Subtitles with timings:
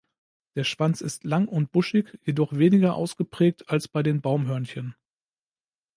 [0.55, 4.95] Der Schwanz ist lang und buschig, jedoch weniger ausgeprägt als bei den Baumhörnchen.